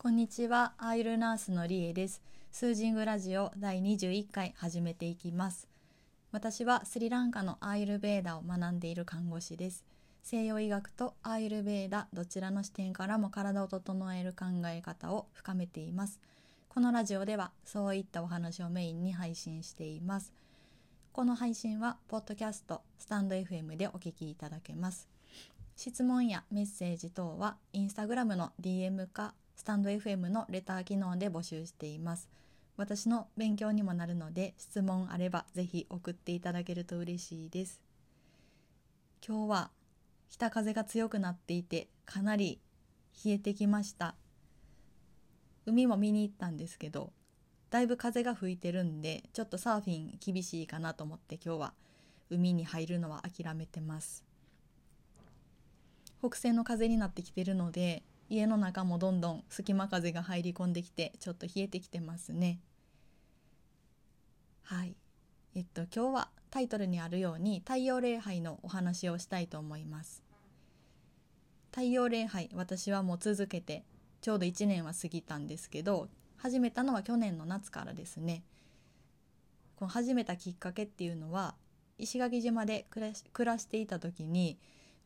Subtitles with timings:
[0.00, 2.22] こんにちは、アイルナースのリエです。
[2.52, 5.66] スージングラジオ第21回始めていきます。
[6.30, 9.84] 私はスリランカのアイルベーダを学んでいる看護師です。
[10.22, 16.20] 西洋医学とアイルベーダどちらの視点からも体を整える考え方を深めています。
[16.68, 20.32] このラジオではそういったお話をメインに配信しています。
[21.10, 25.08] この配信はポッドキャスト、スタンド FM でお聞きいただけます。
[25.74, 32.28] 質問やメッセージ等はインスタグラムの DM かスタンド FM のレター機能で募集しています。
[32.76, 37.82] 私の勉強にもなるので質問あればぜひ送っていただけると嬉しいです。
[39.26, 39.70] 今日は
[40.30, 42.60] 北風が強くなっていてかなり
[43.24, 44.14] 冷えてきました。
[45.66, 47.12] 海も見に行ったんですけど
[47.68, 51.72] だいぶ風が吹いてるんでちょっとサーフィン厳しいかなと思って今日は
[52.30, 54.24] 海に入るのは諦めてます。
[56.20, 62.60] 北西の風になってきてるので家の中もどんどん隙間風が入り込んできてちょっと冷えてきてますね。
[64.62, 64.96] はい。
[65.54, 70.22] えっと今日はタイトルにあるように太陽礼拝のお話をしたいと思います。
[71.70, 73.84] 太陽礼拝私はもう続けて
[74.20, 78.42] ちょうど1年は過ぎたんですけど始めたのは去年の夏からですね。
[79.76, 81.54] この始めたきっかけっていうのは
[81.98, 84.58] 石垣島で暮らし暮らしていた時に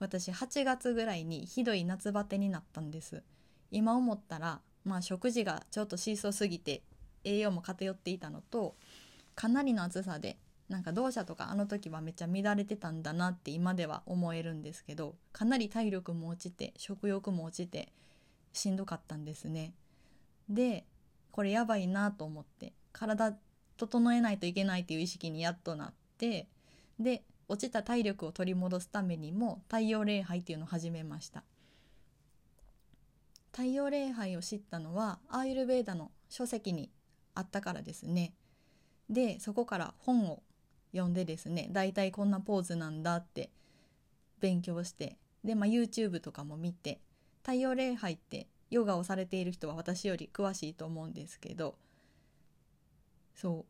[0.03, 3.23] 私8月ぐらいにひどい夏バテになったんです。
[3.71, 6.83] 今思ったらまあ食事がちょっとシーソーすぎて
[7.23, 8.75] 栄養も偏っていたのと
[9.37, 17.93] かなりの暑さでなんか動作とかあの時はめっちゃ乱れてたんだなって今では思えるんですけどかなり体力も落ちて食欲も落ちて
[18.53, 19.73] しんどかったんですね。
[20.49, 20.85] で
[21.31, 23.37] これやばいなと思って体
[23.77, 26.49] 整えないといけないっていう意識にやっとなって
[26.99, 31.45] で落ちた体力を取り戻すためにも太陽礼拝っていうのを始めました。
[33.53, 36.91] 太陽礼拝を知ったのはアーユルベーダの書籍に
[37.35, 38.35] あったからですね。
[39.11, 40.43] でそこから本を
[40.93, 43.51] 読んでですねだいたいこんなポーズなんだって
[44.41, 47.01] 勉強してで、まあ、YouTube とかも見て
[47.43, 51.77] 太陽礼拝ってヨガをされている人は私より詳しいと思うんですけど
[53.35, 53.67] そ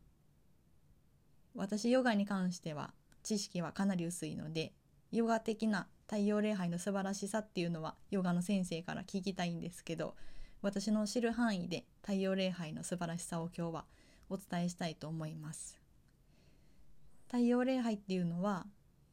[1.55, 1.57] う。
[1.59, 4.73] 私ヨガに関しては知識はかなり薄いので
[5.11, 10.15] ヨガ的な太陽礼拝の素晴らしさっていうのはヨガの先生から聞きたいんですけど
[10.61, 13.85] 私の知る範囲で太陽礼拝の素晴らしさを今日は
[14.29, 15.79] お伝えしたいと思います。
[17.27, 18.65] 太陽礼拝っていうのは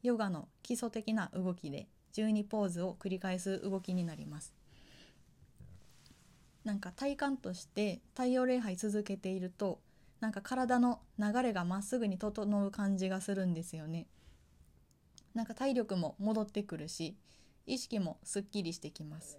[0.03, 4.54] ヨガの基礎的な動きで12ポーズを繰り返す動きになります。
[6.65, 9.81] なんか体感として太陽礼拝続けていると
[10.21, 14.07] なんか体の流れがまっすぐに整う感じがするんですよね。
[15.35, 17.17] なんか体力も戻ってくるし
[17.67, 19.39] 意識もすっきりしてきます。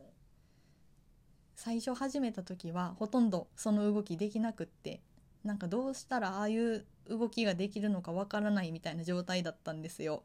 [1.56, 5.02] 最初始めた時はほとんどその動きできなくって
[5.44, 10.24] なんかどうしたらああいう動きができるのかわからないみたいな状態だったんですよ。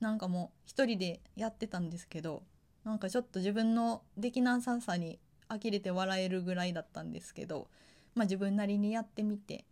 [0.00, 2.42] なんかもう一人でやってたんですけど
[2.84, 5.18] なんかちょっと自分のできなささに
[5.48, 7.68] 呆れて笑えるぐらいだったんですけど、
[8.14, 9.66] まあ、自分なりにやってみて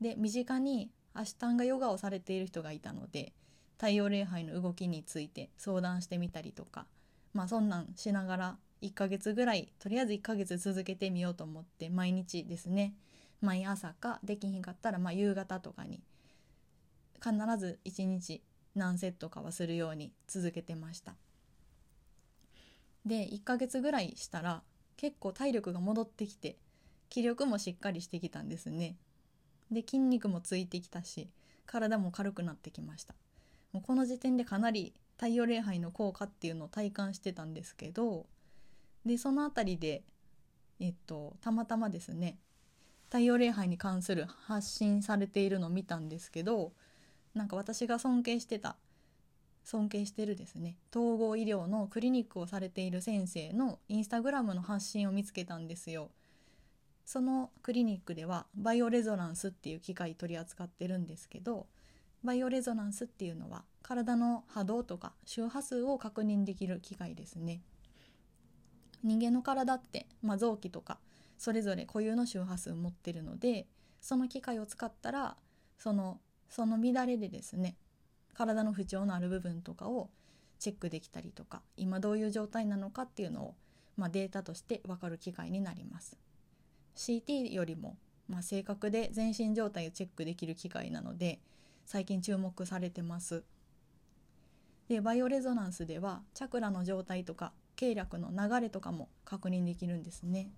[0.00, 3.32] で身近にアシュタンガヨガをされている人がいたので
[3.76, 6.86] 太陽礼拝の動きについて相談してみたりとか
[7.32, 12.94] まあそんなんしながら1ヶ月ぐらいとりあえず1ヶ月続けてみようと思って毎日ですね。
[13.40, 16.00] 毎朝かできひんかったらまあ夕方とかに
[17.22, 18.42] 必ず1日
[18.74, 21.14] 何セットかはするように続けてました。
[23.04, 24.62] で1ヶ月ぐらいしたら
[24.96, 26.56] 結構体力が戻ってきて
[27.10, 28.96] 気力もしっかりしてきたんですね。
[29.70, 31.28] で筋肉もついてきたし
[31.66, 33.14] 体も軽くなってきました
[33.72, 38.26] もうこの時点でかなり太陽礼拝の効果っていうのを体感してたんですけど
[39.04, 40.02] でその辺りで
[40.80, 42.38] えっとたまたまですね
[43.08, 46.72] 太陽礼拝に関する発信されているのを見たんですけど
[47.34, 48.76] なんか私が尊敬してた
[49.64, 56.10] 尊敬してるですね統合医療のクリニックをされている先生のインスタグラムの発信を見つけたんですよ。
[57.04, 61.66] そのクリニックではバイオレゾナンスっていう機械取り扱ってるんですけど
[62.24, 67.60] バイオレゾナンスっていうのは体の波動とか周波数を確認できる機械ですね。
[69.02, 70.98] 人間の体って、まあ、臓器とか
[71.36, 73.66] それぞれ固有の周波数を持ってるので
[74.00, 75.36] その機械を使ったら
[75.78, 77.76] そのその乱れでですね
[78.32, 80.08] 体の不調のある部分とかを
[80.58, 83.54] チェックできたりとか今どういう状態なのかっていうのを、
[83.98, 86.16] まあ、データとして分かる機械になります。
[86.96, 87.96] CT よりも、
[88.28, 91.40] まあ、正確で全身状態をチェックできる機械なので
[91.84, 93.44] 最近注目されてます。
[94.88, 100.50] でバイオレゾナンスではチャクラの状態とか経絡の流れとかも確認できるんですね。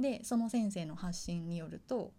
[0.00, 2.12] でその先生の発信によると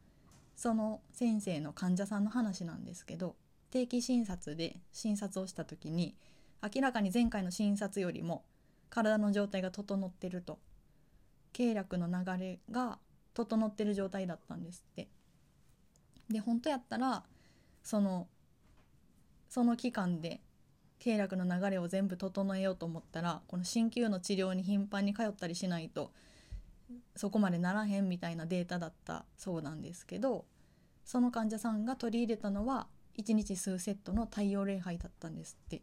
[0.55, 3.35] その先生の患者さんの話なんですけど
[3.69, 6.15] 定期診察で診察をした時に
[6.63, 8.43] 明らかに前回の診察よりも
[8.89, 10.57] 体の状態が整ってると
[11.53, 12.97] 経絡の流れが
[13.37, 15.07] 整ってる状態だったんですって
[16.29, 17.23] で本当やったら
[17.83, 18.27] その
[19.47, 20.41] その期間で
[20.99, 26.11] 経絡の流れを全部整えようと思ったらこの鍼灸の治療に頻繁に通ったりしないと
[27.15, 30.45] そこまでならへんみたいなデータだったそうなんですけど
[31.05, 32.87] その患者さんが取り入れたのは
[33.19, 35.81] 1日数セットの太陽礼拝だったんですって。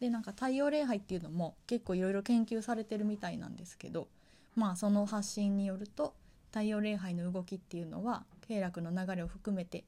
[0.00, 4.08] でなんか太陽礼拝っていうのも結構いろいろ研究されてるみたいなんですけど
[4.56, 6.14] まあその発信によると
[6.54, 9.82] 太陽礼拝の動きっていうのは経絡の流れを含めて、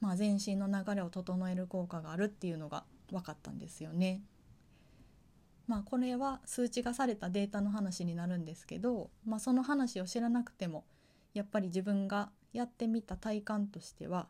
[0.00, 4.22] まあ、全身の流れを整える効果があるっていうのが分かったんですよね。
[5.66, 10.84] まあこれは数値化されたデータの話になるんですけど、まあ、その話を知らなくても
[11.32, 14.28] やっぱり自分がやってみた体感としては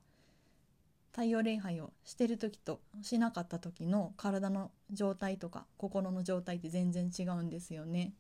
[1.11, 8.15] 太陽礼拝をしてる時としなかった時の体の状態とか心の状態って全然違うんですよね。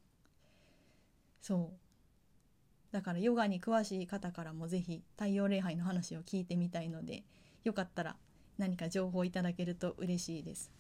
[1.40, 1.83] そう
[2.94, 7.24] だからヨガに詳しい方からも是非太陽礼拝の話を聞いてみたいので
[7.64, 8.14] よかったら
[8.56, 10.70] 何か情報いただけると嬉しいです。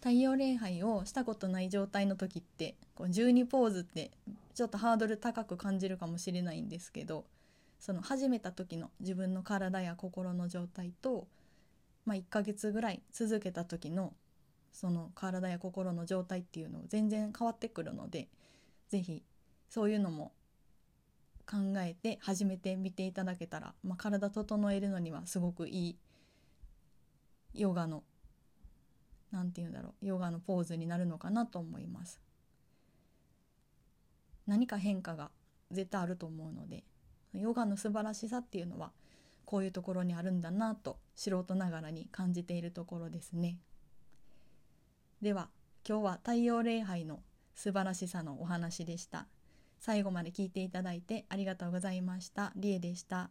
[0.00, 4.10] 太陽礼拝をしたことない状態の時ってこう12ポーズって
[4.54, 7.26] ちょっとハードル高く感じるかもしれないんですけど
[7.78, 11.26] その始めた時の自分の体や心の状態と、
[12.06, 14.14] まあ、1ヶ月ぐらい続けた時の
[14.72, 18.28] その体や心の状態っていうのを全然変わってくるので
[18.88, 19.22] 是非
[19.72, 20.34] そういうのも
[21.46, 25.98] 考えて始めてみていただけたら、まあ、体整えるのにはすごくいい
[27.54, 28.02] ヨガの
[29.30, 32.20] 何て言うんだろうヨガのポーズになるのかなと思います。
[34.46, 35.30] 何か変化が
[35.70, 36.84] 絶対あると思うので
[37.32, 38.92] ヨガの素晴らしさっていうのは
[39.46, 43.56] こういうところにあるんだなと素人ながらに感じているところですね。
[45.22, 45.48] では
[45.88, 47.22] 今日は太陽礼拝の
[47.54, 49.26] 素晴らしさのお話でした。
[49.82, 52.52] 最後まで聞いていただいてありがとうございました。
[52.54, 53.30] りえでした。